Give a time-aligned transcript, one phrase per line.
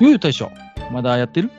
[0.00, 0.50] よい大将、
[0.92, 1.50] まだやってる？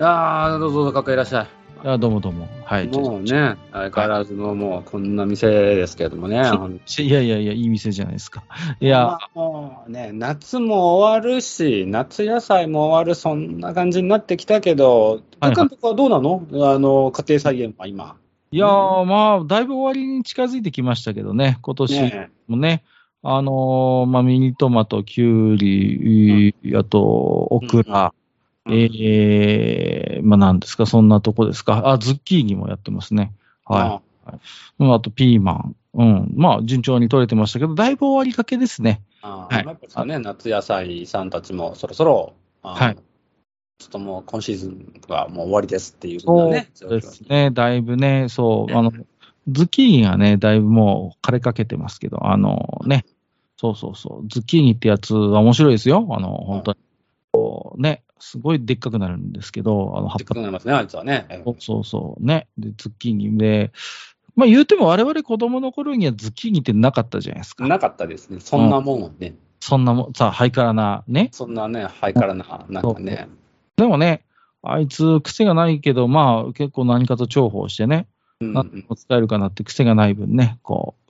[0.00, 1.46] ああ、どうぞどうぞ、かっこいらっしゃい。
[1.86, 2.48] あどうもどうも。
[2.64, 2.88] はい。
[2.88, 6.38] もうね、相変わらずのもうこんな店ですけどもね。
[6.98, 8.42] いやいやいや、いい店じゃないですか。
[8.80, 18.16] いや、もうね、夏も終わるし、夏野菜も終わる、そんな感じになってきたけど、はいたかはどうなのあの、家庭菜園は今。
[18.50, 22.82] いやー、まあ、だいぶ終わりに近づいてきましたけどね、今年ねもね。
[23.26, 28.12] あのーまあ、ミニトマト、キュウリ、あと、オクラ、
[28.66, 31.90] うんええまあ、なんですか、そんなとこですか。
[31.90, 33.32] あ、ズッキーニもやってますね。
[33.64, 34.32] はい。
[34.78, 35.76] うんあと、ピーマン。
[35.94, 36.32] うん。
[36.34, 39.02] まあ、順調に取れてましたけど、だいぶ終わりかけですね。
[39.22, 42.96] あはいやっぱさね、夏野菜さんたちもそろそろ、あはい
[43.78, 47.50] ちょっともう今シーズンはもう終わりですっていうそうね、ですね。
[47.50, 48.92] だいぶね、そう、あの、
[49.48, 53.04] ズッキーニがね、だいぶもう枯れかけてますけど、あのね、
[53.64, 56.06] そうそうそう、ズッキーニってやつは面白いですよ。
[56.10, 56.78] あの、本当に。
[57.32, 61.26] こうね、すごいでっかくなるんですけど、あの、葉っでっぱかくなりますね、あいつはね。
[61.58, 62.46] そうそうね。
[62.58, 63.72] で、ズッキーニで、
[64.36, 67.66] まあ言うても我々子供の頃にはズッキーニってなかったじゃないですか。
[67.66, 68.40] なかったですね。
[68.40, 69.34] そんなもんはね。
[69.60, 71.30] そんなもん、さ、ハイカラな、ね。
[71.32, 73.28] そんなね、ハイカラな、なんかね。
[73.76, 74.26] でもね、
[74.62, 78.06] あいつ癖がないけど、まあ結構何かと重宝してね、
[78.40, 81.03] うん何でも使えるかなって癖がない分ね、こう、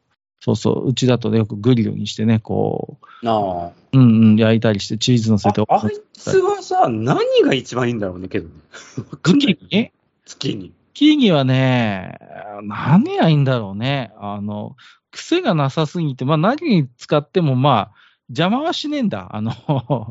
[0.45, 8.55] そうそう、うちだとね、よくグリルにしてね、こあう、うんうん、焼いたりして、チーズ乗せて、ああいつはさ、何が一番いいんだろうね、けどね。
[8.99, 9.93] わかズッんないキーニ
[10.27, 10.73] 月に。
[10.93, 12.19] キーニはね、
[12.63, 14.13] 何がいいんだろうね。
[14.19, 14.77] あの、
[15.11, 19.29] 癖がなさすぎて、まあ何に使ってもまあ、邪魔はしねえんだ。
[19.33, 19.53] あの、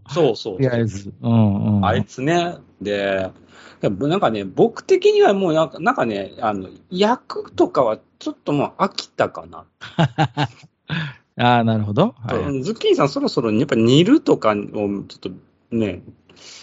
[0.10, 1.14] そうそうとりあえず。
[1.22, 1.86] うんうん。
[1.86, 3.32] あいつね、で、
[3.82, 9.66] なんかね、僕的にはもうなんかなんかね、あの、焼くとかはちょっともう飽きたかな。
[11.36, 12.16] ああ、なるほど。
[12.20, 12.62] はい。
[12.62, 15.32] ズッキーニさんそろそろやっぱ煮るとかをちょっと
[15.72, 16.04] ね、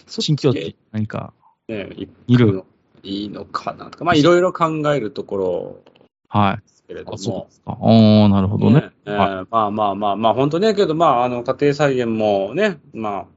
[0.07, 1.35] 新境地、何か。
[1.69, 1.89] ね、
[2.27, 2.67] 煮るの
[3.03, 5.81] いいのかなとか、まあいろいろ考えるところ
[6.29, 6.80] はい。
[6.91, 7.53] けれどあ、そうもで。
[7.53, 7.79] すか。
[7.81, 8.81] おー、なるほどね。
[8.81, 13.29] ねえーまあまあまあまあ、本当ね、けど、まあ、あの、家庭菜園もね、ま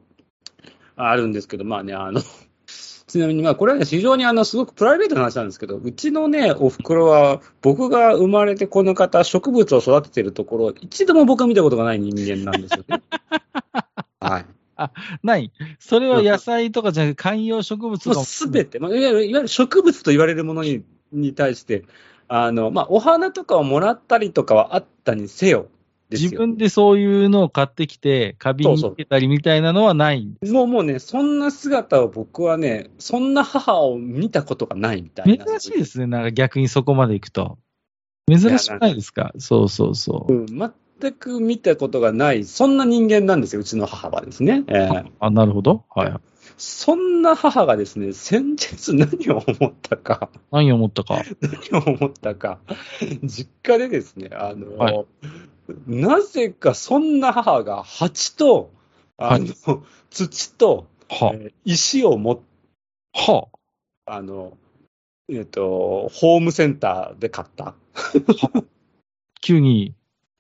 [0.96, 2.19] あ、あるんですけど、まあね、あの、
[3.08, 13.03] ちなみに、まあ、これはね、非常にあの、すごくプライベートな話なんですけど、うちのね、お袋は、僕が生まれてこの方、植物を育ててるところ、一度も僕は見たことがない人間なんですよね。
[14.19, 14.46] はい。
[15.22, 15.52] ない。
[15.78, 18.24] それは野菜とかじゃなくて観葉植物もうが。
[18.24, 21.84] すべて、まあ、いわゆるいわゆる植物と言われるものにに対して、
[22.35, 25.67] あの、まあ、お花とかをもらったりとかはあったにせよ、
[26.09, 30.27] 自分でそういうのを買ってきて、花瓶につけたりみたいなのはない。
[30.44, 35.45] もうもうね、そんな姿を僕はね、そんな母を見たことがないみたいな。
[35.45, 36.07] 珍しいですね。
[36.07, 37.57] なんか逆にそこまで行くと。
[38.27, 39.31] 珍しくないですか？
[39.38, 40.33] そうそうそう。
[40.33, 40.45] うん。
[41.00, 44.63] 全く見たことがない、そんな人間なんですよ、うちの母はですね。
[44.67, 45.83] えーあ、なるほど。
[45.94, 46.13] はい。
[46.58, 51.24] そんな母がですね、先日何を思ったか、何を思ったか。
[51.41, 52.59] 何を思ったか、
[53.24, 55.06] 実家でですね、あの、はい。
[55.88, 58.72] なぜかそんな母が蜂と、
[59.18, 59.47] あの、
[60.09, 61.31] 土と、は。
[61.34, 62.40] えー石を持っ
[63.13, 63.47] は。
[64.06, 64.58] あの、
[65.30, 67.75] えっ、と、ホームセンターで買った。
[69.42, 69.94] 急に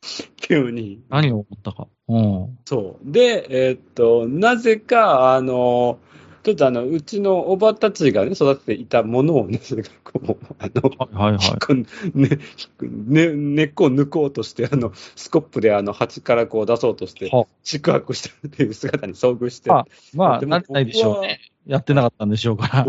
[0.37, 1.01] 急に。
[1.09, 1.87] 何を思ったか。
[2.07, 2.57] うん。
[2.65, 3.11] そう。
[3.11, 5.99] で、えっ、と、なぜか、あの、
[6.43, 12.17] ちょっとあの、うちのおばたちがね、育てていたものをね、それがこう、あの、はいはいはい。
[12.17, 12.39] ね、
[12.81, 21.39] ね、根っこを抜こうとして、あの、スコップであの、鉢からこう出そうとして、は宿泊してるっていう姿に遭遇して、あまあ、でも慣れないでしょうね。
[21.65, 22.85] やってなかったんでしょうから。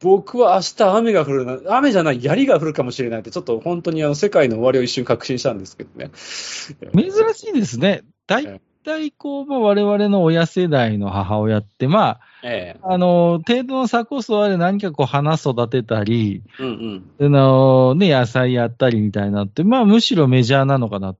[0.00, 6.10] 僕は明日雨が降るな、雨じゃない、槍が降るかもしれないって、ちょっと本当にあの世界の終わりを一瞬確信したんですけどね。
[6.14, 8.02] 珍しいですね。
[8.26, 12.80] 大体こう、まあ、我々の親世代の母親って、まええ。
[12.82, 17.26] あ、あの、程度の差こそあれ何かこう花育てたり、うんうん。
[17.26, 21.16] あの、ね、野菜やったりみたいなって、まあむしろメジャーなのかな、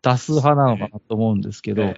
[0.00, 1.96] 多数派なのかなと思うんですけど、え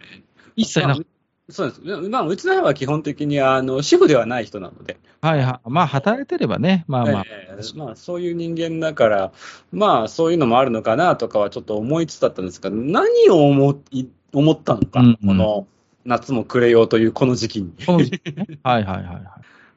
[0.56, 1.13] 一切なくまあ
[1.50, 2.08] そうです。
[2.08, 5.70] まあ、うちの母は基本的に、あの、主婦ではない人なので、はいはい。
[5.70, 7.24] まあ働いてればね、まあまあ。
[7.26, 9.32] ええまあ、そういう人間だから、
[9.70, 15.66] まあ、そういうのもあるのかなとかはちょっと思いつつだったんですが、何を思い思ったのか、うんうんこの、
[16.06, 17.72] 夏も暮れようというこの時期に。
[17.72, 18.58] 期ね。
[18.62, 19.24] はいはいはいはい。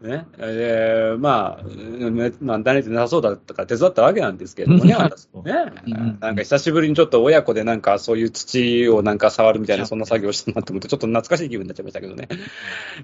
[0.02, 0.26] ね。
[0.38, 6.18] えー、まあ、ねまあ、誰でなさそうだったから手伝ったわけなんですけれどもね、ねうん。
[6.20, 12.28] なんか久しぶりにちょっと親子でなんかそういう土をなんか触るみたいな、そんな作業をしたなと思って、ちょっと懐かしい気分になっちゃいましたけどね。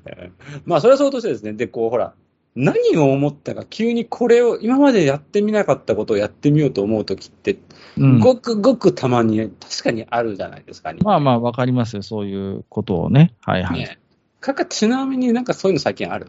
[0.05, 2.13] えーまあ、それはそうとしてですね、で、こう、ほら、
[2.55, 7.57] 何を思ったか、急にこれを、今までやってみなかったことをやってみようと思うときって、
[7.97, 10.99] うん、ごくごくたまに確かにあるじゃないですか、ね。
[11.01, 12.03] まあまあ、わかりますよ。
[12.03, 13.33] そういうことをね。
[13.41, 13.79] はいはい。
[13.79, 13.99] ね。
[14.39, 16.27] かか、ちなみになんかそういうの最近ある？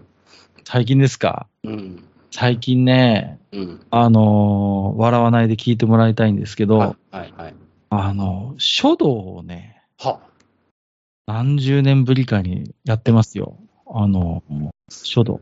[0.64, 1.46] 最近ですか？
[1.62, 2.04] うん。
[2.30, 3.86] 最近ね、うん。
[3.90, 7.54] あのー笑わないで聞いてもらいたいんですけど、はい、はい、はい。
[7.90, 10.20] あの、書道をね、は。
[11.26, 13.56] 何十年ぶりかにやってますよ。
[13.86, 14.42] あの、
[14.90, 15.40] 書道。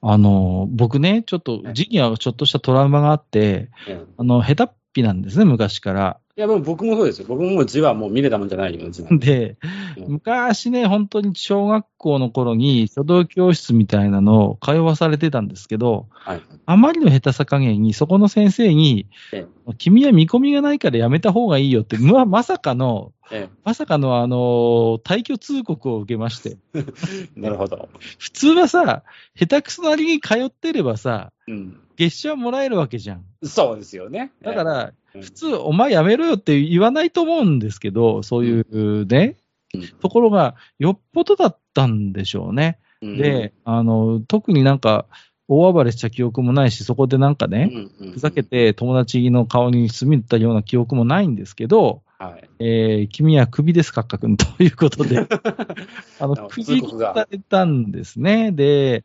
[0.00, 6.20] あの、僕ね、ちょっと、時期はちょっとしたトラウマがあって、うんあの、下手っぴなんですね、昔から。
[6.36, 7.26] いや、僕もそうですよ。
[7.28, 9.56] 僕も字はもう見れたもんじゃないよ、字なんてで
[9.98, 16.42] うん、昔ね、本当に小学校の頃に書道教室みたいなのを通わされてたんですけど、はい。
[16.66, 19.46] あまりの下手さ加減に、そこの先生にえ、
[19.78, 26.56] 君は見込みがないからやめた方がいいよって、ままさかの、えまさかのあの、退去通告を受けまして。
[26.74, 26.84] え、
[27.40, 27.88] なるほど。
[28.18, 29.04] 普通はさ、
[29.36, 31.80] 下手くそなりに通ってればさ、うん。
[31.96, 33.24] 月謝もらえるわけじゃん。
[33.44, 34.32] そうですよね。
[34.42, 39.36] だから、ええ、普通、お前やめろよって言わないと思うんですけど、そういうね、
[39.74, 42.78] うんところが、よっぽどだったんでしょうね。
[43.02, 45.06] うんで、、あの、特になんか、
[45.48, 47.70] 大暴れした記憶もないし、そこでなんかね、
[48.12, 52.48] ふざけ、て友達の顔に墨塗ったような記憶もないんですけど、はい。
[52.60, 55.18] えー君は首です、カッカ君ということで、
[56.18, 58.52] あの、なるほど首に通告がされたんですね。
[58.52, 59.04] で、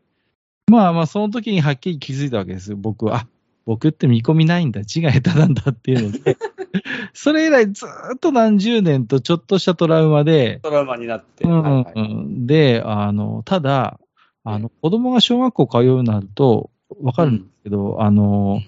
[0.68, 3.28] まあまあ、その時にはっきり気づいたわけですよ、僕は。
[3.70, 6.38] あ、僕って見込みないんだ、字が下手なんだっていうので、
[7.14, 11.44] それ以来ずーっと何十年とちょっとしたトラウマで、トラウマになって。
[11.44, 11.94] うんはいはい。
[11.96, 14.00] うんで、あの、ただ、
[14.44, 16.72] あの、子供が小学校通うようになると、
[17.02, 18.62] わかるんですけど、あの、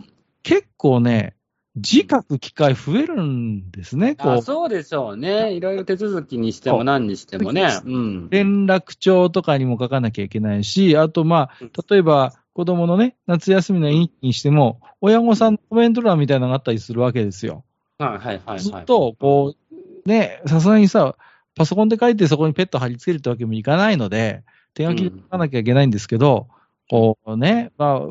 [0.43, 1.35] 結構ね、
[1.77, 4.41] 字書く機会増えるんですね、こあう。
[4.41, 5.53] そうでしょうね。
[5.53, 5.61] い。
[5.61, 7.79] ろいろ手続きにしても何にしてもね。
[7.85, 7.89] う。
[7.89, 8.29] ん。
[8.29, 11.71] 連絡帳とかにも書かなきゃいけないし、あと、まうん。
[11.75, 17.63] あ、例えば、子供のね、夏休みの日記にしても、親御さんのコメント欄みたいなのがあったりするわけですよ。
[17.97, 18.59] はいはいはいはい。
[18.59, 21.15] ずっと、こう、ね、さすがにさ、
[21.55, 24.43] パソコンで書いてそこにペット貼り付けるってわけにもいかないので、
[24.75, 26.49] 手書きで書かなきゃいけないんですけど、
[26.87, 28.01] こうね、まあ、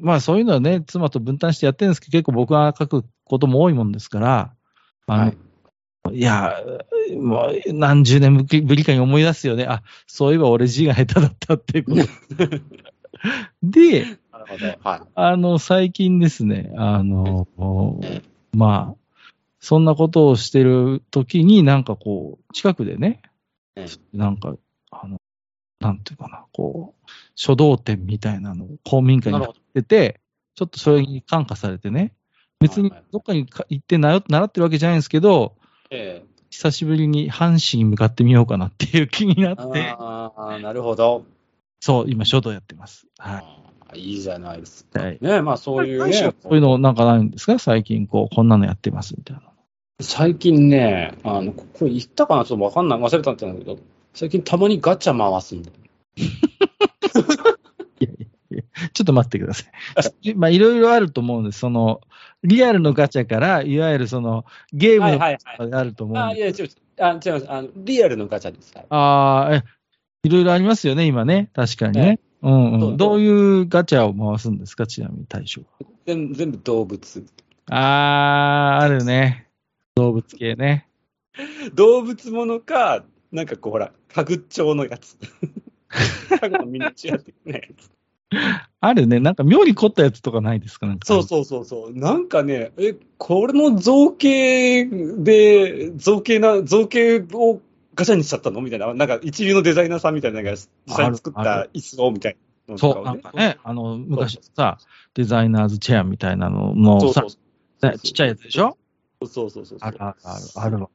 [0.00, 4.54] まあそういうのはね、妻と分担してやってるんですけど、結構僕が書くことも多いもんですから、
[5.06, 5.36] はい
[6.12, 6.56] いや、
[7.16, 9.64] もう何十年ぶりぶりかに思い出すよね。
[9.64, 12.04] あ、そういえば俺字が下手だったっていうこと。
[13.62, 14.18] で。
[14.82, 15.00] はい。
[15.14, 17.46] あの、最近ですね、あの
[18.02, 18.22] え、
[18.52, 19.20] まあ、
[19.60, 23.22] そんなことをしてる時になんかこう、近くでね、
[23.76, 24.56] えなんか、
[24.90, 25.18] あの、
[25.80, 30.20] なんていうかな、こう、書道展みたいなのを公民館にやってて、
[30.54, 32.14] ちょっとそれに感化されてね、
[32.60, 35.56] 別にどっかにか行って習習ってるわけじゃないんですけど、
[35.90, 36.34] ええ。
[36.50, 41.24] 久しぶりに阪神に向かってみようかなっていう気になって、ああ、なるほど。
[41.84, 43.06] そう、今書道やってます。
[43.18, 43.42] は
[43.90, 44.94] あーいいじゃないですい。
[44.96, 45.02] か。
[45.02, 45.18] はい。
[45.20, 46.14] ねまあそういうね。
[46.14, 47.58] そういうのなんかないんですか？
[47.58, 49.42] 最近こう、こんなのやってますみたいな。
[50.00, 52.46] 最近ね、あの、ここれ言ったかな？
[52.46, 52.98] ちょっとわかんない。
[52.98, 53.78] 忘れたんだけど、
[54.14, 55.76] 最近たまにガチャ回すんだよ。
[58.00, 58.62] いやいやいや
[58.94, 59.66] ちょっと待ってくださ
[60.22, 60.34] い。
[60.34, 61.58] まあ、いろいろあると思うんです。
[61.58, 62.00] その、
[62.42, 65.38] リアルのガチャから、いわゆるその、ゲームのはいはいはい。
[65.58, 66.62] ガチャがあると思うんあ、です。
[66.62, 66.64] い
[67.00, 67.52] や、違う、あ違います。
[67.52, 68.72] あの、リアルのガチャです。
[68.74, 69.62] はいああ、え、
[70.24, 71.50] いろいろありますよね、今ね。
[71.54, 72.18] 確かにね。
[72.42, 75.86] うんどういうガチャを回すんですか、ちなみに対象は。
[76.06, 77.26] 全部全部動物。
[77.70, 79.48] あー、あるね。
[79.96, 80.88] 動物系ね。
[81.74, 85.16] 動物ものか、なんかこう、ほら、家具調のやつ。
[86.40, 87.90] 家具のミニチュア的なやつ。
[88.80, 89.20] あるね。
[89.20, 91.06] なんか妙に凝ったやつとかないですかなんか。
[91.06, 91.92] そうそうそうそう。
[91.94, 97.60] なんかね、え、これの造形で、造形な、造形を
[97.94, 98.60] ガチャにしちゃったの？
[98.60, 98.92] みたいな。
[98.94, 102.36] なんか一流のデザイナーさんみたいなのが実際に作っあた椅子をみたい
[102.68, 104.78] なのそう、なんかね、あの、昔さ、
[105.14, 107.24] デザイナーズチェアみたいなののさ
[108.02, 108.76] ちっちゃいやつでしょ？
[109.26, 109.78] そうそうそう。
[109.80, 110.88] あるあるある、ある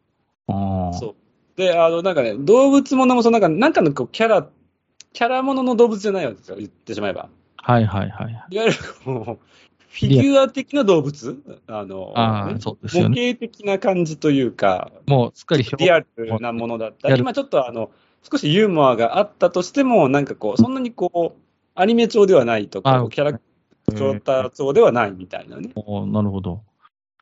[0.48, 0.94] わ。
[0.94, 1.16] そう。
[1.56, 4.48] で、あの、なんかね、動物ものも、そのなんか、なんかのこうキャラ、
[5.14, 7.30] キャラものの動物じゃないわけですよ、言ってしまえば。
[7.58, 8.32] はいはいはい。
[8.50, 8.78] いわゆる
[9.90, 11.42] フィギュア的な動物？
[11.68, 16.08] あの、あそうですよね模型的な感じというか、もうすっかりリアル
[16.40, 17.92] なものだったり、今ちょっとあの、
[18.30, 21.42] 少しユーモアがあったとしても、なんかこう、そんなにこう、
[21.74, 23.42] アニメ調ではないとか、あキャラク
[24.22, 25.72] ター調ではないみたいなね。
[25.76, 26.62] おなるほど。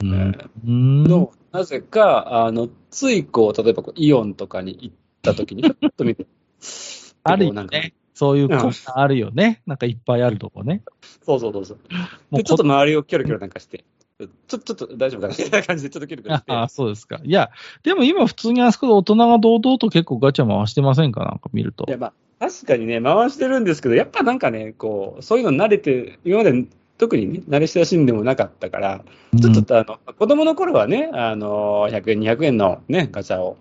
[0.04, 0.70] うえん。
[0.70, 6.26] んのなぜか、あの、ついこう、例えばこうイオンとかに行った時に、ちょっと見て。
[7.24, 7.94] あるよなんかね。
[8.18, 9.62] そういうコーナーあるよね。
[9.68, 10.82] なんかいっぱいあるとこね。
[11.24, 11.78] そうそうそうそう。
[11.78, 11.84] も
[12.32, 13.84] うで、ちょっと周りをキョロキョロなんかして、
[14.48, 16.52] ちょ、ちょっと大丈夫かなみたいな感じで、ちょっとキョロキョロして。
[16.52, 17.20] ああ、そうですか。
[17.24, 17.52] いや、
[17.84, 21.24] でも今普通にあそこで大人が堂々と結構ガチャ回してませんか？
[21.26, 21.92] なんか見るとい。
[21.92, 26.66] や、まあ、確かにね、回してるんですけど、やっぱなんかね、こう、そういうの慣れて、今まで
[26.98, 29.04] 特にね、慣れ親しんでもなかったから、
[29.40, 33.58] ちょっとあの、子供の頃はね、あの、100円、200円のね、ガチャを、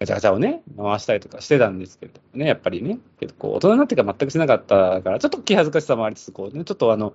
[0.00, 7.14] ガチャガチャをね、回したりとかしてたんですけどね、やっぱりね、けどこう大人になってから全くしなかったから、ちょっと気恥ずかしさもありつつ、こうね、ちょっとあの、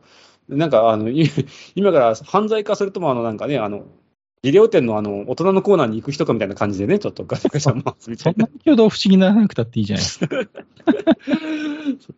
[0.49, 1.09] なんかあの、
[1.75, 3.85] 今から犯罪化するとも、あの、なんかね、あの、
[4.43, 8.59] ビデオ店のあの、大人のコーナーに行く人かみたいな感じでね、ちょっとガチャガチャ回すみたいなそんな。
[8.63, 10.35] 挙動不思議にならなくたっていいじゃないですか。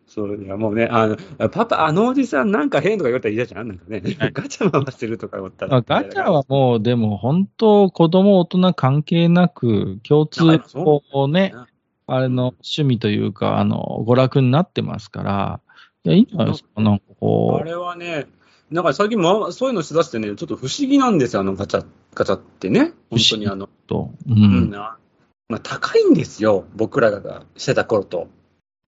[0.08, 1.16] そう、いや、もうね、あの、
[1.48, 3.68] パパ、あのおじさんなんか変とか言われたら嫌じゃん？
[3.68, 4.02] なんかね、
[4.32, 5.76] ガチャ回してるとか思ったら。
[5.76, 11.54] あガチャはもう、でも本当、子供、大人関係なく、共通あそうこうね、
[12.08, 15.60] あれの趣味というか、あの、娯楽になってますから、
[16.02, 18.26] いや、いいんじゃないですか、なんかこあれはね、
[18.70, 22.92] なんか最近もそういうのしだしてね、ちょっと不思議なんですよ、あのガチャ、ガチャってね。
[23.10, 28.28] 本当にあの、うと、ううんまあ、高いんですよ、僕らがしてた頃と。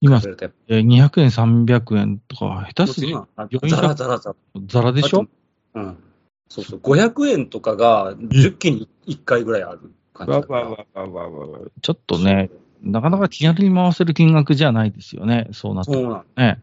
[0.01, 3.19] 今比、べるとやっえー200円、300円とか、下ぱ手すぎる。
[3.37, 4.37] あ400ザラザラザラ。
[4.67, 5.27] ザラでしょ？
[5.75, 5.97] うん。
[6.49, 10.77] そうそう、500円とかが10期に1回ぐらいある感じだから。
[11.83, 12.51] ちょっとね、
[12.83, 16.63] なかなか気軽に回せる金額じゃないですよね、そうなってくるそうなん。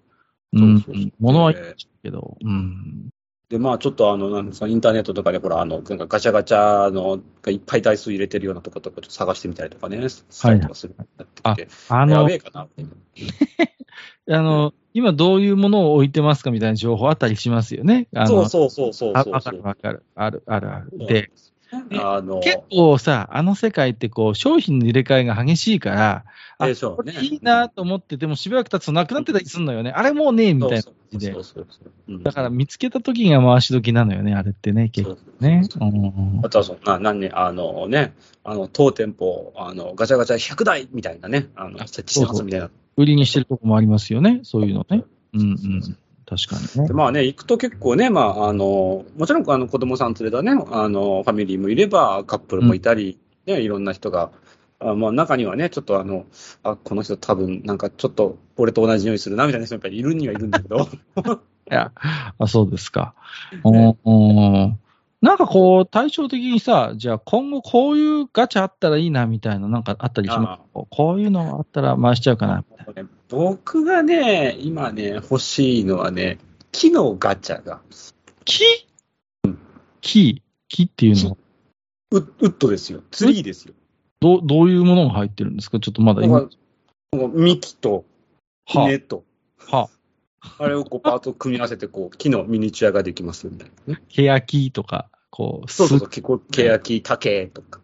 [0.53, 1.11] うんそうそうそう。
[1.19, 1.57] 物はいい
[2.03, 3.09] けど、うん。
[3.49, 12.67] で、まあちょっとあの、なんですか、インターネットとかでほら、あの、なんかガチャガチャのがいっぱい台数入れてるようなとことかちょっと探してみたりとかね、したりとかするようになってきて、あのやべ、えかな。
[14.37, 18.07] あの、今どういうものを置いてますかみたいな情報あったりしますよね。
[18.25, 19.53] そうそうそうそうあわかそうそう。
[19.53, 20.03] るわかる。
[20.15, 20.89] ある、あるある。
[21.05, 21.31] で、
[21.91, 26.25] あの、結構さ、あの世界ってこう、商品の入れ替えが激しいから、
[26.57, 29.91] あ、ねこれいいなと思っててもしばらく経つとなくなってたりするのよね。
[29.91, 31.35] あれもうねえみたいな感じで
[32.23, 35.63] だから見つけた時が回し時なのよね、あれってね、結構ね。
[35.81, 38.13] うんあとはそんな、何ね、あのね、
[38.43, 42.69] あの、当店舗、あの、ガチャガチャ100台みたいなね、あの、設置してますみたいな。
[42.97, 45.03] 売りにしてるとこもありますよね、そういうのね。
[45.33, 45.97] うんうん。
[46.25, 46.87] 確かにね。
[46.87, 46.93] で。
[46.93, 54.31] まあね、行くと結構ね、まあ、あの、もちろん、あの、子供さん連れたね、あの、ファミリーもいれば、カップルもいたり、ね、いろんな人が、
[54.79, 56.25] あまあ、中にはね、ちょっとあの、
[56.63, 60.87] あ、この人多分、なんかちょっと、俺と同じ匂いするな、みたいな人やっぱりいるにはいるんだけど、
[61.71, 61.91] いや、
[62.37, 63.13] あ、そうですか。
[63.63, 64.71] おー
[65.21, 70.85] なんかこう、対照的にさ、じゃあ今後こういうガチャあったらいいなみたいな、なんかあったりします？
[70.91, 73.09] こういうのあったら回しちゃうかなみたいな。
[73.29, 76.37] 僕がね、今ね、欲しいのはね、
[76.71, 77.81] 木のガチャが、
[78.43, 78.63] 木？
[80.01, 80.43] 木？
[80.67, 81.29] 木っていうの？
[81.31, 81.37] は
[82.11, 83.01] ウウッドですよ。
[83.11, 83.73] ツリーですよ。
[84.19, 85.79] どう、どういうものが入ってるんですか？
[85.79, 86.47] ちょっとまだ今。
[87.13, 88.05] 幹と
[88.65, 89.23] は根と、
[89.57, 89.89] は
[90.59, 90.67] あ。
[90.67, 94.01] れをこうパート組み合わせて、こう、木のミニチュアができますみたいなね。
[94.09, 97.81] ケヤキとか、こう、そうそうそう、ケヤキ、竹とか、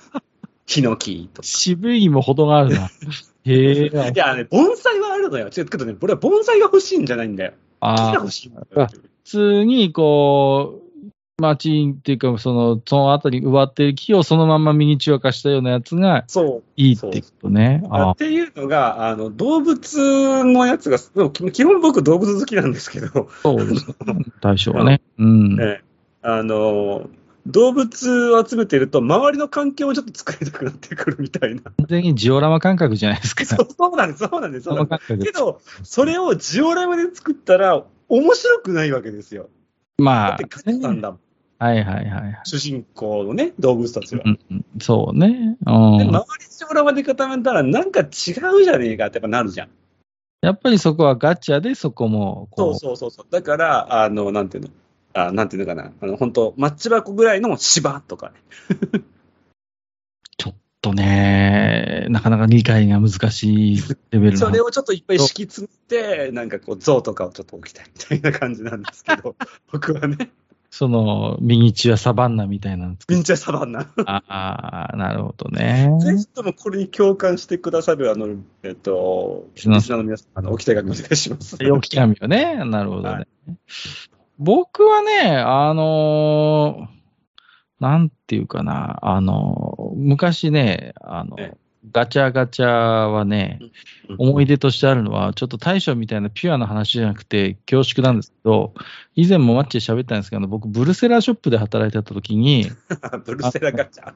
[0.67, 1.47] ヒノキとか。
[1.47, 2.89] 渋いにも程があるな。
[3.45, 3.87] へえ。
[3.87, 5.47] いやね、盆栽はあるのよ。
[5.47, 7.53] 違うけどね、俺は盆栽が欲しいんじゃないんだよ。
[7.79, 8.87] 木がああ、欲しいんだよ。
[8.87, 10.87] 普通に、こう、
[11.39, 16.63] 街っていうか、その、そのあたり植わってる木をそのままミニチュア化したようなやつがそう。
[16.75, 17.83] いいってことね。
[17.89, 20.97] あっていうのが、あの、動物のやつが、
[21.51, 23.95] 基本僕動物好きなんですけど、そうですね。
[24.41, 24.99] 対象はね。
[25.17, 25.57] うん。
[25.61, 25.87] え え
[26.23, 27.07] あの、
[27.47, 31.61] 動物を集めてると、周りの環境をちょっと作りたくなってくるみたいな。
[31.61, 33.45] 完全にジオラマ感覚じゃないですか。
[33.47, 35.17] そうそうなんです、そうなんです、そうなんです。
[35.17, 35.31] け。
[35.31, 39.43] ど、それをジオラマで作ったら、面白くないわけですよ。
[39.43, 39.49] だ
[40.03, 41.19] まあって、ガチャなんだもん。
[41.59, 42.41] はいはいはいはい。
[42.43, 44.23] 主人公のね、動物たちは。
[44.25, 45.57] うんうんそうね。
[45.61, 46.09] うで、ん。
[46.09, 49.69] 周りジオラマで固めたら、なんか違うじゃねえかってやっぱなるじゃん。
[50.41, 53.25] やっぱりそこはガチャでそこも、そう、そうそうそう。
[53.31, 54.69] だから、あの、なんていうの、
[55.17, 58.35] あなんていうのかな、あの、本当マッチ箱ぐらいの芝とかね。
[60.37, 63.81] ちょっとね、なかなか理解が難しい
[64.11, 69.35] レベルのそれをちょっといっぱい敷き詰めて、なんかこう、像とかをちょっと置きたいみたいな感じなんですけど、
[69.71, 70.29] 僕はね、
[70.69, 72.93] その、ミニチュアサバンナみたいな。
[73.09, 73.89] ミンチャサバンナ。
[74.05, 75.89] ああ、なるほどね。
[75.99, 78.27] ぜひともこれに共感してくださる、あの、
[78.61, 81.57] えっと、リスナーの皆さん、あの、お期待がお願いします。
[81.71, 82.63] おき紙をね。
[82.65, 83.09] なるほどね。
[83.09, 83.25] は
[84.39, 86.97] 僕はね、あのー
[87.79, 91.53] なんていうかな、あのー昔ね、あのえ、
[91.91, 92.67] ガチャガチャ
[93.05, 93.59] はね、
[94.17, 98.73] 思い出としてあるのは、ちょっと大将みたいなピュアな話じゃなくて恐縮なんですけど、
[99.15, 102.69] 以前もマッチで喋ったんですけど、僕、ブルセラーショップで働いてた時に、
[103.25, 104.13] ブルセラガチャ？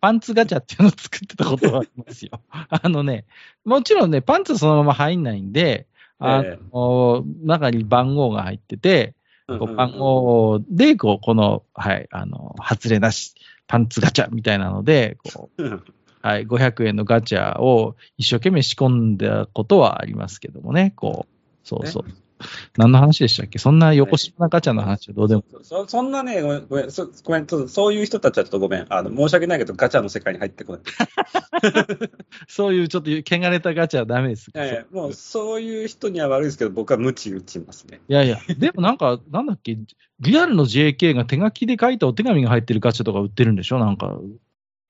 [0.00, 2.40] パンツガチャっていうのを作ってたことがありますよ。
[2.50, 3.24] あのね、
[3.64, 5.86] もちろんね、パンツそのまま入んないんで、
[6.26, 9.14] あの、中に番号が入ってて、
[9.46, 13.34] 番号で、こう、この、はい、あの、外れなし、
[13.66, 15.82] パンツガチャみたいなので、こう、
[16.22, 22.04] はい、500円のガチャを一生懸命仕込んだことはありますけどもね、こう、そうそう。
[22.76, 23.58] 何の話でしたっけ？
[23.58, 28.86] そんな横島なガチャの話はどうでも、そそんなね、ごめん、ごめん、そごめんそそういう人たちはちょっとごめん。
[28.88, 30.82] あの、申し訳ないけど、ガチャの世界に入ってこない。
[32.48, 34.50] そういうちょっと汚れたガチャはダメです。
[34.54, 38.00] いやいやもう、そういう人には悪いですけど、僕は無知打ちますね。
[38.08, 39.78] いやいや、でもなんか、 なんだっけ、
[40.20, 43.78] リアルの JK が手書きで書いたお手紙が入ってるガチャとか売ってるんでしょ？
[43.78, 44.18] なんか、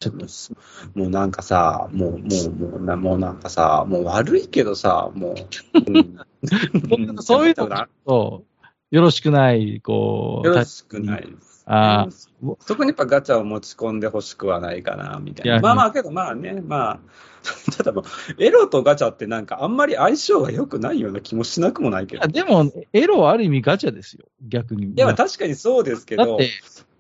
[0.01, 0.27] ちょっと、
[0.99, 5.35] もうなんかさ、もう、もう、もうな、もうなんかさ、もう悪いけどさ、もう。
[5.91, 5.99] う
[7.13, 8.43] ん、そういうのが、よ
[8.91, 10.47] ろしくない、こう。
[10.47, 11.55] よろしくないです。
[11.67, 12.09] あ
[12.67, 15.61] 特にやっぱガチャを持ち込んでほしくはないかな、みたいな。
[15.61, 17.01] まあまあ、けどまあね、まあ、
[17.77, 18.05] ただもう、
[18.39, 22.29] エロとガチャってなんかあんまり相性が良くないような気もしなくもないけど。
[22.29, 24.93] でも、エロはある意味ガチャですよ、逆に。
[24.93, 26.27] いや、確かにそうですけど。
[26.27, 26.51] だって、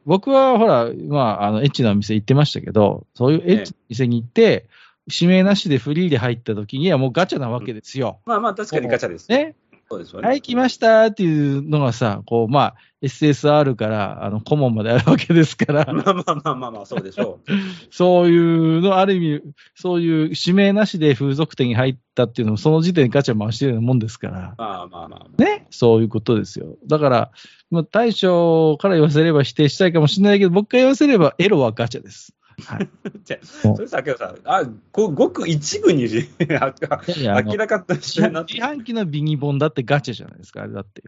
[0.06, 4.68] 僕はほら、まあ、あの、エッチなお店行ってましたけど、そういうエッチな店に行って、
[5.10, 8.20] 指名なしでフリーで入った時にはもうガチャなわけですよ。
[8.24, 9.54] まあまあ、確かにガチャですね。
[9.88, 10.28] そうですよね。
[10.28, 15.84] はい、来ましたっていうのがさ、こう、まあ、SSR から、あの、顧問まであるわけですから。
[15.92, 17.52] まあまあまあまあまあ、そうでしょう。
[17.90, 19.42] そういうの、ある意味、
[19.74, 24.54] そういう指名なしで風俗店に入ったっていうのも、その時点でガチャ回してるようなもんですから。
[24.56, 25.42] まあまあまあ。
[25.42, 25.66] ね？
[25.70, 26.76] そういうことですよ。
[26.86, 27.30] だから、
[27.70, 32.34] まあ、大将から言わせれば否定したいかもしれないけど、僕から言わせればエロはガチャです。
[32.62, 32.88] はい。
[33.24, 36.04] じゃそれさ、けどさ、あ、ごごく一部に
[36.38, 41.02] 明らかとしてな自販機のビニボンだってガチャじゃないですか、あれだって。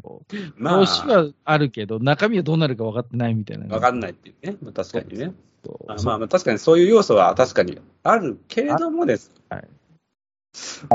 [0.57, 3.67] まあ、帽子はあるけど、中身はどうなるか分かってないみたいな。
[3.67, 4.57] 分かんないっていうね。
[4.75, 5.33] 確かにね。
[5.88, 9.33] あまあまあ、確かにそういう要素は確かにあるけれどもです。
[9.49, 9.69] はい。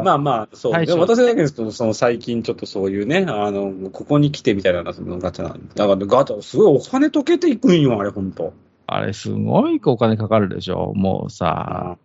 [0.03, 0.85] まあまあ、そう。
[0.85, 8.53] でも私だけですけど、その最近ちょっとそういうね、あの、ここに来てみたいな、そのガチャなんだからガチャ、すごいお金溶けていくんよ、あれ、ほんと。
[8.93, 11.97] あれ、すごいお金かかるでしょ、もうさ。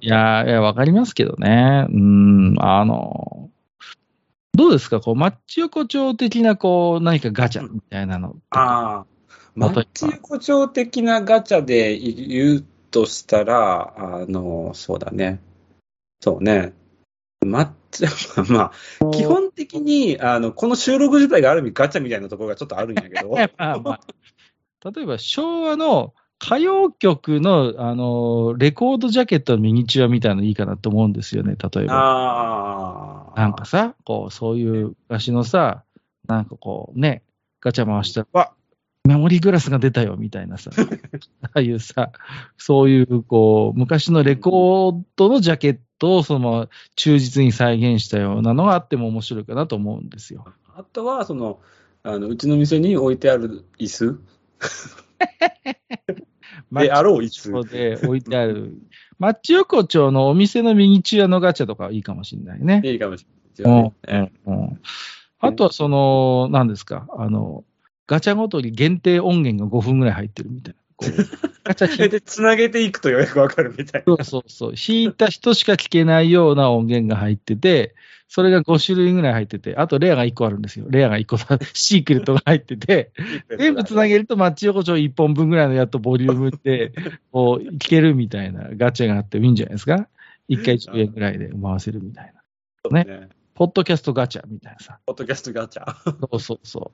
[0.00, 1.86] いや、いや、わかりますけどね。
[1.90, 3.50] うん、あの、
[4.54, 5.00] どうですか？
[5.00, 8.36] こう、マッチ横丁的な、こう、何かガチャみたいなの。
[8.50, 9.06] ああ。
[9.54, 15.40] マッチ横丁的なガチャで言うとしたら、あの、そうだね。
[16.20, 16.72] そうね。
[17.44, 18.04] マッチ、
[18.52, 23.30] まあ、基本的に、あの、この収録自体がある意味ガチャみたいなところがちょっとあるんやけど。
[23.58, 24.00] まあまあ、
[24.84, 33.32] 例えば、昭和の歌謡曲の、あの、レコードジャケットのミニチュアみたいなのいいかなと思うんですよね、例えば。
[33.36, 35.84] あなんかさ、こう、そういう昔のさ、
[36.28, 37.22] なんかこうね、
[37.60, 38.52] ガチャ回したら、わ
[39.04, 40.70] メモリーグラスが出たよ、みたいなさ、
[41.42, 42.12] ああいうさ、
[42.56, 50.44] そういう、こう、昔のレコードのジャケットを、その、忠実に再現したようなのがあっても面白いかなと思うんですよ。
[50.76, 51.58] あとは、その、
[52.02, 54.20] あの、うちの店に置いてある椅子
[56.72, 57.50] であろう椅子。
[57.70, 58.78] で置いてある。
[59.18, 62.82] マッチ横丁のお店のミニチュアのガチャとかいいかもしれないね。
[62.84, 64.32] いいかもしれないですよね。
[64.46, 64.80] うんうん、
[65.40, 67.64] あとはその、何ですか、あの、
[68.06, 70.80] ガチャごとに限定音源が5分ぐらい入ってるみたいな。
[70.96, 71.10] こう
[71.64, 74.14] ガチャ引いで、つなげていくとよくわかるみたいな。
[74.14, 74.74] そうそうそう。
[74.74, 77.94] 弾いた人しか聞けないような音源が入ってて、
[78.28, 80.86] それが5種類ぐらい入ってて、あとレアが1個あるんですよ。
[80.90, 81.38] レアが1個、
[81.72, 83.10] シークレットが入ってて、
[83.58, 86.92] 全部つなげるとマッチ横丁1本分ぐらいのやっとボリュームで、
[87.32, 90.08] こう、聞けるみたいなガチャがあってもいいんじゃないですか
[90.50, 92.34] ?1 回10円ぐらいで回せるみたい
[92.92, 93.04] な。
[93.04, 93.04] ね。
[93.04, 95.00] ねポッドキャストガチャみたいなさ。
[95.06, 95.94] ポッドキャストガチャ。
[96.04, 96.92] そうそうそ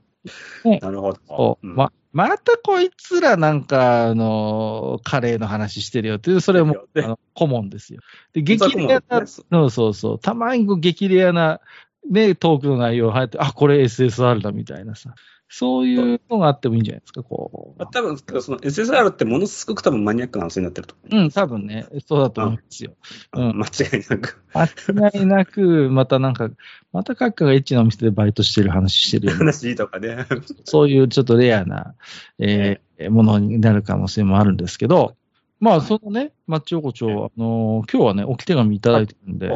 [0.64, 0.68] う。
[0.68, 1.20] ね、なるほど。
[1.26, 8.00] そうま、またこいつらなんか、あの、カレーの話してるよっていう、それも、あの、顧問ですよ。
[8.32, 10.18] で、激レアな、そうそうそう。
[10.20, 11.60] たまにこう激レアな、
[12.08, 15.16] ね、トークの内容が入って、あ、これ SSR だみたいなさ。
[15.56, 17.86] そういうのがあってもいいんじゃないですか、こう。
[17.92, 22.96] 多分、その SSR ってものすごく多分マニアックな話になってるとうん、多分ね、そうだと思うんですよ。
[23.34, 24.42] うん、間違いなく。
[24.52, 26.50] 間違いなく、またなんか、
[26.92, 29.38] また閣下がエッチなお店でバイトしてる話してるよ、ね。
[29.38, 30.26] 話とかね。
[30.64, 31.94] そういうちょっとレアな、
[32.40, 35.14] えー、ものになる可能性もあるんですけど、
[35.60, 39.50] まあ、そのね、マッチ横丁、あのー、今日はね、置き手紙いただいてるんで、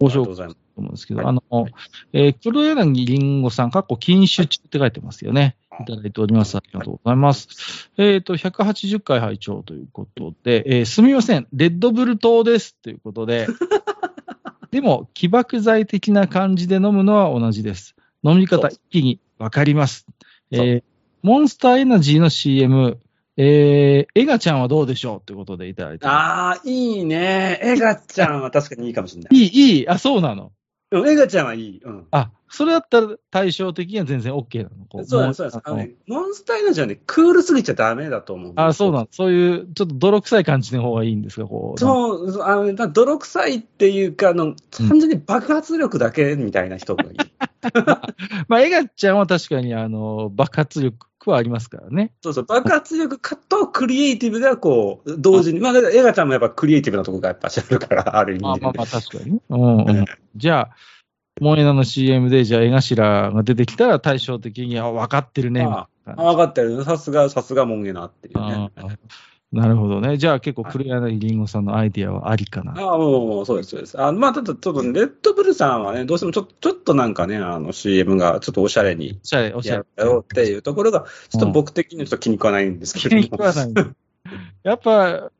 [0.00, 1.42] ご紹介と思うんですけど、あの、
[2.12, 5.56] えー黒柳りんごさん、かっこ禁酒中って書いてますよね。
[5.80, 6.56] いただいております。
[6.56, 7.90] ありがとうございます。
[7.96, 12.76] えっ、と、180回拝聴ということで、えーすみません、レッドブル糖です。
[12.76, 13.46] ということで、
[14.70, 17.94] でも、起爆剤的な感じで飲むのは同じです。
[18.22, 20.06] 飲み方一気にわかります。
[20.50, 20.82] えー
[21.24, 22.98] モンスターエナジーの CM、
[23.38, 26.06] えー、エガちゃんはどうでしょうということでいただいて。
[26.06, 27.58] ああ、いいね。
[27.62, 29.34] エガちゃんは確かにいいかもしれない。
[29.34, 30.52] いい、いい、あ、そうなの。
[31.00, 31.80] うんエガちゃんはいい。
[31.84, 32.06] うん。
[32.10, 34.86] あ、それだったら対照的には全然 OK なの？
[34.88, 35.60] こそうです、そうです。
[35.64, 39.08] あのね、モンスターエナジーはね、クールすぎちゃダメだと思うあ、そうなの。
[39.10, 41.80] そういう、ちょっと泥臭い感じの方がいいんですか、こう。
[41.80, 47.18] そう、あのね、だ泥臭いっていうか、あの、単純に爆発力だけみたいな人がいい。
[48.46, 52.12] まあ、エガちゃんは確かに、あの、爆発力はありますからね。
[52.22, 55.60] そうそう、爆発力かとクリエイティブではこう、同時に。
[55.60, 58.44] まあ、エガちゃんもやっぱクリエイティブなところがやっぱしあるから、 ある意味で。
[58.44, 59.40] まあまあまあ、確かにね。
[59.48, 60.04] うんうん。
[60.36, 60.76] じゃあ、
[61.40, 66.84] モンエナの CM で、じゃあ、江頭が出てきたら対照的に、あ、分かってるね、みたいなあ分かったよ。
[66.84, 68.70] さすが、さすがモンゲナっていうね。
[69.54, 70.16] なるほどね。
[70.16, 72.72] じゃあ結構、黒柳りんごさんのアイディアはありかな。
[72.72, 74.00] ああ、もう、そうです、そうです。
[74.00, 79.84] あまあ、ただ、ちょっと、レッドブルさんはね、どうしてもちょっと、ちょっとなんかね、あの CM がちょっとおしゃれにおしゃれ、おしゃれ。
[79.96, 83.22] やろうっていうところが、ちょっと僕的にはちょっと気に食わないんですけども。
[83.22, 83.72] に食わない。
[84.64, 85.30] やっぱ、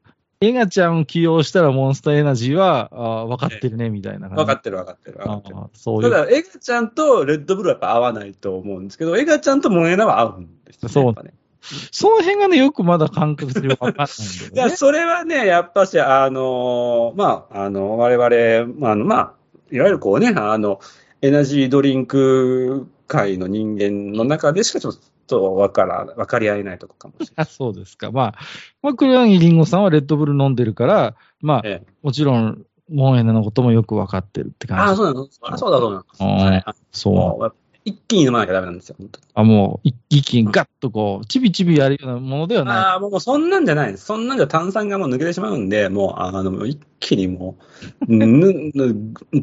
[0.41, 4.35] エガちゃんを起用したらモンスターエナジーは、あー分かってるね、みたいな感じ。
[4.37, 5.57] 分かってる分かってる分かあってる。
[5.57, 6.11] ーそういう。
[6.11, 10.93] ただ、エガちゃんとレッドブルはやっぱ合わないと思うんですけど、エガちゃんとモンエナは合うんですよね。
[10.93, 11.35] そうね。
[11.91, 14.77] その辺がね、よくまだ感覚で分かんないや、ね。
[14.77, 19.35] それはね、やっぱし、あのまあ、あの、我々、まあ、あの、まあ、
[19.71, 20.81] いわゆるこうね、あの、
[21.23, 24.95] エナジードリンク界の人間の中でしかちょっ
[25.27, 27.35] とわから、わかり合えないとこかもしれない。
[27.37, 28.11] あ そうですか。
[28.11, 28.35] まあ、
[28.83, 34.83] まあ、黒柳りんごさんはレッドブル飲んでるから、まあ、ええもちろん、モンエナのこともよく分かってるって感じ。
[34.83, 36.45] ああ、そうなのあそうだ、そうなの。
[36.45, 37.64] はいあそう。
[37.85, 39.27] 一気に飲まなきゃダメなんですよ、本当に。
[39.35, 42.77] あ、もう、い一気にガッとこう、ちびちびやるようなものではない。
[42.77, 44.07] ああ、もうそんなんじゃないです。
[44.07, 47.59] そんなんじゃ炭酸がもう抜けてしまうんで、もう、あの、一気にも
[48.09, 48.27] う、ぬ、
[48.73, 48.95] ぬ、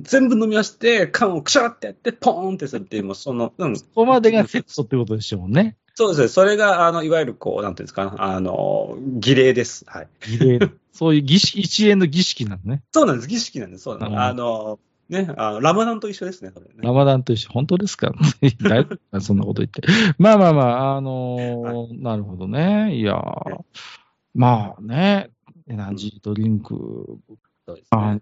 [0.01, 5.77] 全部飲みまして、缶をクシャーってやって、ポーンってするっていう、もうその、うん、ここまでがセットってことでしょうね。
[5.93, 6.27] そうですね。
[6.29, 9.85] それが、あの、いわゆるこう、なんていうんですか、あの、儀礼です。
[9.87, 10.07] はい。
[10.27, 10.59] 儀礼
[10.93, 12.81] そういう儀式、一円の儀式なのね。
[12.91, 13.27] そうなんです。
[13.27, 13.83] 儀式なんです。
[13.83, 14.17] そうなんです。
[14.17, 14.79] うんあの、
[15.11, 16.55] ね、あのラマダンと一緒ですね、ね。
[16.77, 17.49] ラマダンと一緒。
[17.51, 18.11] 本当ですか？
[18.41, 19.83] 大丈夫かそんなこと言って。
[20.17, 22.95] まあまあまあ、あのーなるほどね。
[22.95, 23.63] いやー
[24.33, 25.29] まあね、
[25.67, 27.19] エナジードリンク。
[27.67, 28.21] そうですあね。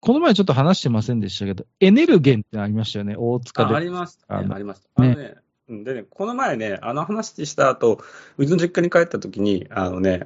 [0.00, 3.74] この前ちょっと話してませんでしたけど、エネルゲンってありましたよね、大塚で。
[3.74, 4.24] ああります、ね。
[4.28, 4.88] あります。
[4.94, 5.34] あのね、
[5.68, 8.00] うんでね、この前ね、あの話した後、
[8.36, 10.24] うちの実家に帰った時に、あのね、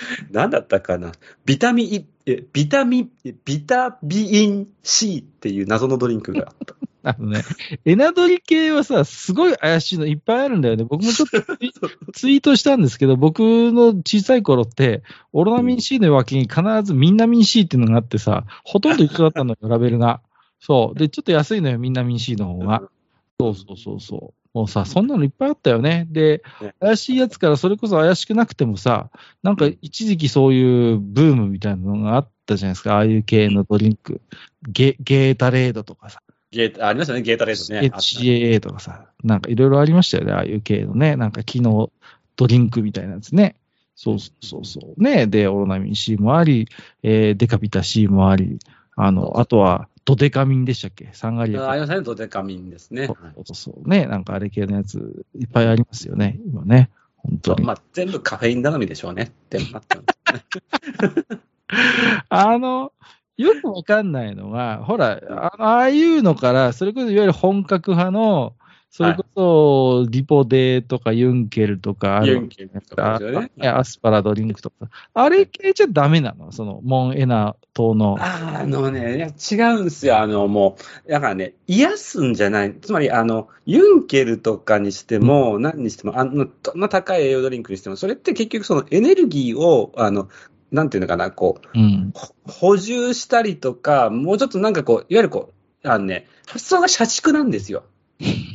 [0.30, 1.12] なんだったかな、
[1.44, 6.74] ビタミン、えビタミン、えビタビン C っていう謎のドリンクがあった。
[7.04, 7.42] あのね、
[7.84, 10.84] エナドリ系はさ、すごい怪しいのいっぱいあるんだよね。
[10.84, 11.72] 僕もちょっとツイ
[12.12, 13.40] ツイートしたんですけど、僕
[13.72, 20.20] の小さい頃って、オロナミン C の脇に必ずミンナミン C っていうのがあってさ、ほとんど一緒だったのよ、ラベルが。
[20.60, 20.98] そう。
[20.98, 22.82] で、ちょっと安いのよ、ミンナミン C の方が。
[23.40, 24.37] そうそうそうそう。
[24.58, 26.08] もうさ、そんなのいっぱいあったよね。
[26.10, 29.08] でね、怪しいやつからそれこそ怪しくなくてもさ、
[29.44, 32.96] なんか一時期そういうブームみたいなのがあったじゃないですか。
[32.96, 34.20] ああいう系のドリンク。
[34.68, 36.20] ゲゲータレードとかさ。
[36.50, 37.80] ゲータ、ありましたね、ゲータレードね。
[37.80, 41.92] あった HCAA とかさ、なんかいろいろありましたよね、ああいう系のね、なんか機能
[42.34, 43.54] ドリンクみたいなやつね。
[43.94, 45.00] そうそうそうそう。
[45.00, 46.68] ねで、オロナミン C もあり、
[47.04, 48.58] えーデカビタ C もあり、
[48.96, 51.10] あの、あとはドデカミンでしたっけ？
[51.12, 51.68] サンガリア。
[51.68, 53.08] ありましたね、ドデカミンですね。
[53.08, 53.86] そはうそう。
[53.86, 56.88] ね、なんかあれ系のやついっぱいありますよね、今ね。
[57.18, 57.62] 本い当に。
[57.62, 60.02] まあ、全部カフェイン頼みでしょうねってなってま
[60.38, 61.38] すね
[62.30, 62.90] あの、
[63.36, 65.20] よくわかんないのが、ほら、
[65.58, 68.54] ああいうのから、それこそいわゆる本格派の、
[68.90, 74.88] それこそ、リポデーとかユンケルとかあるユンケルとかねあアスパラドリンクとか。
[75.14, 76.50] あれ系じゃダメなの？
[76.50, 78.16] その、モンエナ島の。
[78.18, 80.18] あのね、違うんですよ。
[80.18, 82.74] あの、もう、だからね、癒すんじゃない。
[82.80, 90.28] つまり、あの、ユンケルとかにしても、何にしても、あの、どんな高い栄養ドリンクにしても、それって結局そのエネルギーを、あの、
[90.72, 92.10] なんていうのかな、こう、うん。
[92.14, 95.52] ほ補充したりとか、もうちょっとなんかこう、いわゆるこ
[95.84, 97.84] う、あのね、発想が社畜なんですよ。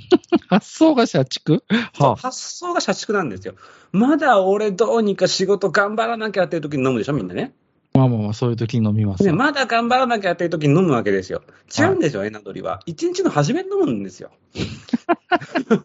[0.48, 1.64] 発想が社畜？
[2.00, 3.56] は発想が社畜なんですよ。
[3.92, 7.54] まだ俺どうにか仕事頑張らなきゃっていう時に飲むでしょ、みんなね。
[7.94, 9.36] あ、まあまあまあ、そういう時に飲みますね、わ。
[9.36, 11.44] まだ頑張らなきゃっていう時に飲むわけですよ。
[11.78, 12.82] 違うんですよ、エナドリは。
[12.86, 14.32] 一日の初めに飲むんですよ。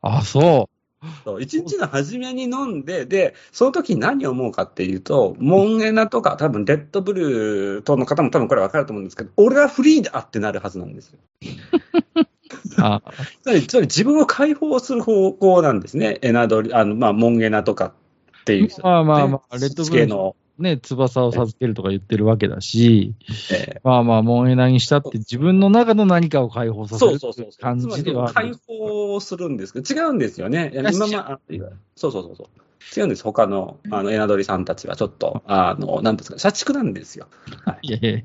[0.00, 0.68] あ、そ
[1.24, 11.18] そう一日の初めに飲んで、で、その時に何を思うかっていうと、モンエナとか、多分レッドブルー等の方も多分これ分かると思うんですけど、俺はフリーだってなるはずなんですよ。
[12.78, 13.02] あ
[13.42, 16.18] つまり、自分を解放する方向なんですね。
[16.22, 17.92] エナドリ、あの、まあ、モンエナとか
[18.40, 23.14] っていう人、まあまあまあレッドブルの、ね、翼を授けるとか言ってるわけだし、
[23.52, 27.50] えまあまあ、モンエナにしたって自分の中の何かを解放ーさせる。
[27.60, 30.70] 感じでは解放するんですけど、違うんですよね。
[30.74, 31.40] や今まあ、
[31.94, 32.46] そうそうそうそう。
[32.96, 33.22] 違うんです。
[33.22, 37.26] 他の、あの、エナドリさんたちはちょっと、あの、なんですか、社畜なんですよ。
[37.82, 38.22] いやいやいや、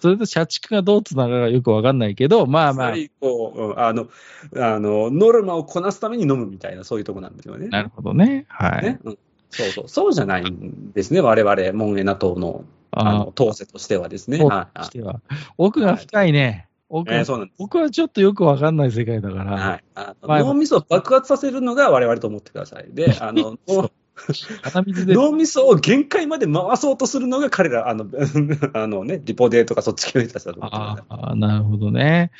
[0.00, 4.08] それと社畜がどうつながるかよくわかんないけど、まあまあこう、うんあの、
[4.56, 7.68] あの、ノルマをこなすために飲むみたいな、そういうとこなんですよね。
[7.68, 8.46] なるほどね。
[8.48, 8.82] はい。
[8.82, 9.18] ね、うん
[9.50, 14.42] そうそう、そうじゃないんですね、我々、モンエナ党の、ああの、当世としてはですね。
[14.44, 15.20] はいとしては。
[15.58, 16.68] 奥が深いね。
[16.88, 17.58] 奥えーそうなんです。
[17.58, 19.52] 僕はちょっとよくわかんない世界だから。
[19.52, 19.84] はい。
[20.22, 22.86] 脳みそを爆発させるのが我々と思ってください。
[22.92, 23.58] で、あの、
[24.88, 28.06] 脳みそを限界まで回そうとするのが彼ら、あの、
[28.74, 30.76] あのね、リポデーとかそっち系の人たちだと思って。
[31.08, 32.32] ああ、なるほどね。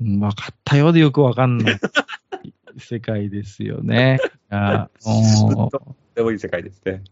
[0.00, 1.80] うんわかったようでよくわかんない
[2.78, 4.18] 世界ですよね。
[4.50, 5.80] いやおー
[6.16, 7.02] でもいい世界ですね。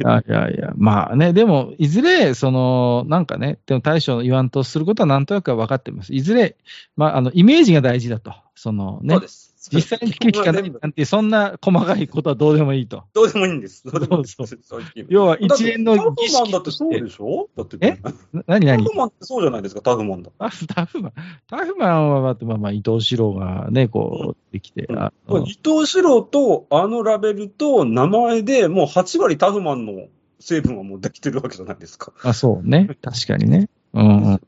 [0.00, 0.24] はい。
[0.26, 6.14] いやいやまあね、でも、いずれ、その、なんかね、でも大将の言わんとすることはなんとなくは分かってます。
[6.14, 6.56] いずれ、
[6.96, 8.32] まあ、あの、イメージが大事だと。
[8.54, 9.54] そのねそう、です。
[9.72, 13.04] 実際に聞く聞かないなんて、そんな細かいことはどうでもいいと。
[13.14, 13.84] どうでもいいんです。
[13.84, 14.36] どうでもいいです。
[14.62, 17.48] そう要は一連の儀式タフマンだってそうでしょ？
[17.56, 17.78] だって。
[17.80, 17.98] え？
[18.32, 18.66] な何？
[18.66, 18.84] 何？
[18.84, 20.30] タフマンってそうじゃないですか、タフマンだ。
[20.38, 21.12] タフタフマン、
[21.48, 30.06] タフマンは、まあ、まあまあ、伊藤四郎がね、こう、できて、伊藤四郎とあのラベルと名前でもう8割タフマンの
[30.40, 32.12] 成分はもうできてるわけじゃないですか。
[32.22, 32.88] あ、そうね。
[33.02, 33.68] 確かにね。
[33.94, 34.40] うんうん。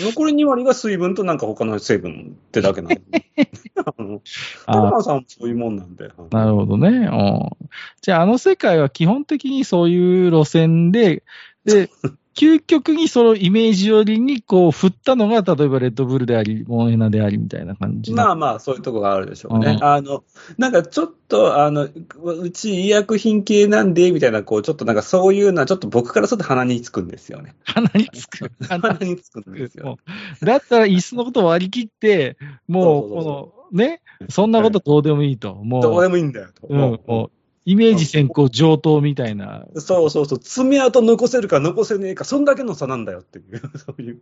[0.00, 3.02] 残り2割が水分となんか他の成分ってだけなんで。
[3.86, 4.20] あの
[4.66, 6.10] マンさんもそういうもんなんで。
[6.30, 6.88] なるほどね。
[6.88, 7.68] うん。
[8.00, 11.22] じゃあ、あの世界は基本的にそういう路線で、
[11.64, 11.90] で、
[12.38, 19.72] 究極にそのイメージ寄りにこう振ったのが、例えばレッドブルであり、モンエナでありみたいな感じなまあまあ、そういうとこがあるでしょうね。
[19.72, 20.22] うんあの、
[20.56, 21.88] なんかちょっと、あの、
[22.22, 27.56] うち医薬品系なんで、みたいな、こう、ちょっとなんかそういうのは、ちょっと僕からすると鼻につくんですよね。
[27.64, 28.52] 鼻につく。
[28.68, 29.98] 鼻鼻につくんですよ。
[30.40, 32.36] だったら、椅子のこと割り切って、
[32.68, 35.54] もう、ね、そんなことどうでもいいと。
[35.54, 36.68] もう、どうでもいいんだよと。
[36.68, 37.37] うん、もう、
[37.68, 39.66] イメージ先行上等みたいな。
[39.76, 44.20] そうそうそう、爪痕残せるか残せねえか、そんだけの差なんだよっていう、 そういう、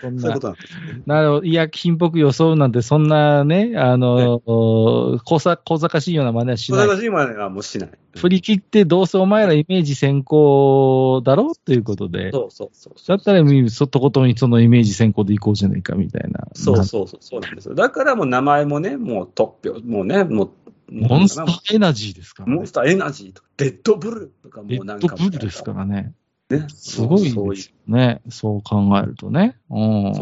[0.00, 1.02] そんなそういうこ、となんですよね。
[1.06, 6.86] なるほど、医薬品っぽく装うなんて、そんなね、あの、小ざ小賢しいような真似はしない。
[6.86, 7.90] それが今はもうしない。
[8.16, 16.48] 振り切って、どうせお前らイメージ先行だろということで、そうそうそうだったら、そとことんそのイメージ先行でいこうじゃないかみたいな。
[16.54, 17.76] そうそうそう、そうなんですよ。
[17.76, 20.50] だからもう名前もね、もう突拍、もうね、もう、
[20.90, 22.72] モンスターエナジーですからねモンス。
[22.72, 26.14] ターエナジーとか、デッドブルとかもうなんかブルですからね。
[26.50, 26.66] ね。
[26.74, 28.20] すごいですよね。
[28.30, 29.58] そう考えるとね。
[29.70, 30.12] うん。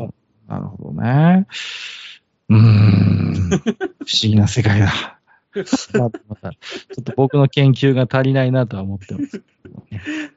[0.48, 1.46] なるほどね。
[2.48, 3.48] うーん。
[3.48, 4.92] 不思議な世界だ。
[5.94, 9.42] また、また、ちょっと僕の研究が足りないなとは思ってます。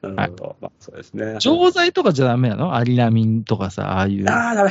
[0.02, 0.56] なるほど。
[0.60, 1.36] まあ、そうですね。
[1.40, 2.74] 錠剤とかじゃダメなの？
[2.74, 4.70] アリナミンとかさ、ああいう、ああ、ダメ。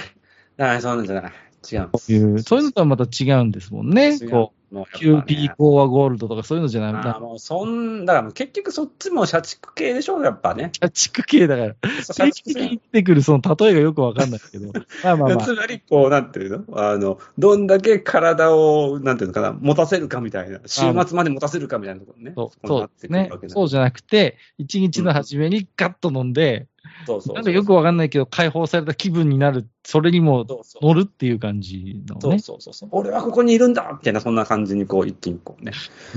[0.58, 1.34] ダメ、そうなんじゃない。
[1.72, 4.16] 違うういう、そういうのとはまた違うんですもんね。
[4.16, 5.26] 違うこもうう、やっぱね。
[5.26, 10.70] QP コアゴールドとかそういうのじゃなああ、くもうそん、だから結局そっちも社畜系でしょ、やっぱね。
[10.70, 12.54] て、社畜系だから、社定期畜系。
[12.56, 15.46] 的に出てくるその例えがよくわかんないけど、 まあまあまあ。
[15.46, 16.64] つ、まり、こう、なんていうの？
[16.80, 22.34] あの、どんだけ体を、なんていうのかな、持たせるかみたいな、週末まで持たせるかみたいなところね。
[22.36, 26.68] そうこそうですねそうじゃなくて、一日の初めにガッと飲んで、
[27.06, 30.46] そうそうなんかよくわかんないけど、解放された気分になる、それにも
[30.82, 32.40] 乗るっていう感じのそうね。
[32.40, 32.90] そうそうそう。
[32.92, 35.72] 俺はここにいるんだみたいな、そんな感じに、こう、一気にこうね。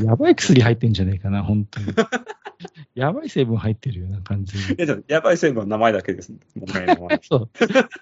[0.04, 1.86] やばい薬入ってんじゃねえかな、本当に。
[2.94, 4.56] やばい成分入ってるような感じ。
[4.56, 6.32] いや、やばい成分は名前だけです。
[6.32, 7.50] もうねもうそう。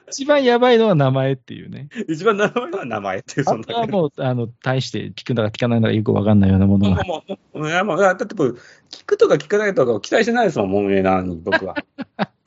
[0.08, 1.88] 一番やばいのは名前っていうね。
[2.08, 7.04] 一番名前は名前っていう、あそんなとはもう、あの、大して聞くんだか聞かないんだかよくわかんないようなものが。
[7.04, 8.58] もう、もう、もう、いやもうだって僕、
[8.90, 11.76] 聞くとか聞かないとかを期待してないですもん、モンエナに、僕は。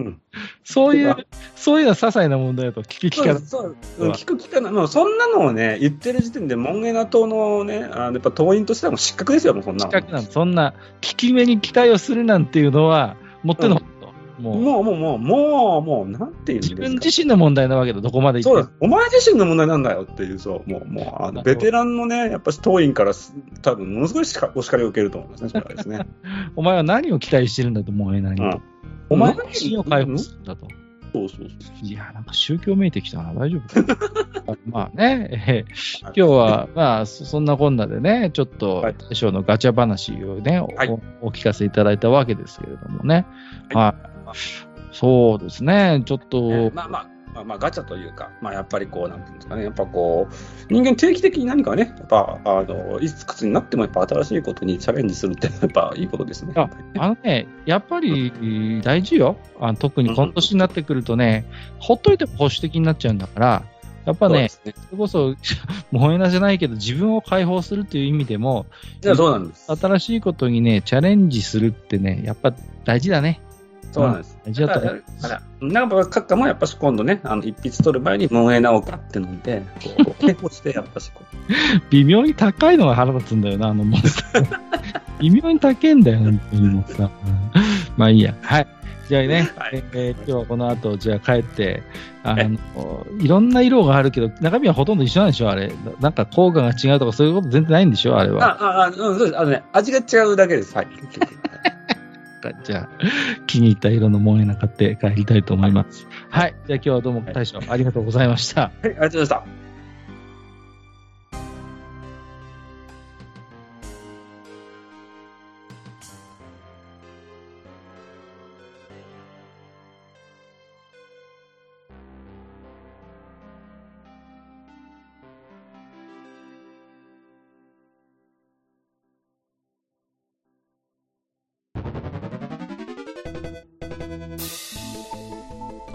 [0.63, 1.15] そういう
[1.55, 3.43] そういうのは些細な問題だと聞く聞かない。
[3.43, 9.91] そうそう聞く聞かない、もうそんなのをね、言ってる時点で、モンエナ党のね、あのやっぱ党員としてはもう失格ですよ、もうそんなの。
[9.91, 10.23] 近くなの。
[10.23, 14.13] そんな、聞き目に期待をするなんていうのは、もってのほかと。
[14.41, 16.87] もう、もう、もう、もう、もう、もう、なんていうんです自か。
[16.87, 26.07] 分自身の問題なわけだ、どこまで行ってそうだ、お前自身の問題なんだよっていう、そう、もう、もう、あのベテランのね、やっぱり党員からす、多分ものすごいしかお叱りを受けると思いますね、それはですね。
[26.55, 28.61] お前は何を期待してるんだと思えない、うん
[29.09, 30.67] お前自身を解放するんだと。
[31.13, 31.85] そうそうそう。
[31.85, 33.33] いや、なんか宗教めいてきたな。
[33.33, 33.95] 大丈夫か
[34.45, 40.89] な まあね、えー今日は、まあ、そそんなこんなでね、ちょっとはい、大将のガチャ話をね、おはい
[41.21, 43.25] お聞かせいただいたわけですけれどもね。
[43.73, 44.37] ははい。
[44.91, 47.07] そうですね、ちょっと、まあまあ、まあ、
[47.45, 56.53] まあ、ガチャというか、まあ、やっぱりこう、なんていうんですかね、やっぱこう、人間定期的に何かね、やっぱ、あの、いくつになってもやっぱ新しいことにチャレンジするって、やっぱいいことですね。
[56.55, 59.37] ああのね、やっぱり大事よ。
[59.59, 61.45] あの特にこの年になってくるとね、
[61.79, 63.63] ほっといても保守的になっちゃうんだから、
[64.05, 64.73] やっぱね、そね。
[64.75, 65.35] それこそ、
[65.91, 68.65] 萌えなじゃないけど、自分を解放するという意味でも、
[68.99, 69.73] じゃあそうなんです？
[69.73, 73.39] 新しいことにね、チャレンジするってね、やっぱ大事だね。
[73.93, 74.37] そうなんです。
[74.43, 79.61] 大事だとだから、だからなんか、閣下もやっぱし今度ね、あの、一筆取る前に、萌えなおかって飲んで、
[80.05, 81.43] こう、結構して、やっぱしこう、
[81.91, 84.59] 微妙に高いのが腹立つんだよな、あのモンスター。
[85.21, 87.09] 微妙に高いんだよ、本当にもうさ。
[87.95, 88.33] まあいいや。
[88.41, 88.67] はい。
[89.07, 91.83] じゃあね、はいえー今日はこの後、じゃあ帰って、
[92.23, 92.57] あの、
[93.19, 95.67] いろんな色があるけど、中身はほとんど一緒なんでしょあれ。
[95.67, 98.45] ななんか効果が違うとかそういうこと全然ないんでしょあれは。
[98.45, 99.37] あ、あ、あ、うん、そうです。
[99.37, 100.75] あのね、味が違うだけです。
[100.75, 100.87] はい。
[102.43, 102.89] 結局じゃあ、
[103.47, 106.07] 気に入った色の萌えな買って帰りたいと思います。
[106.29, 106.55] はい。
[106.67, 108.61] じゃあ今日はどうも大将、ありがとうございました。
[108.61, 109.62] はい、ありがとうございました。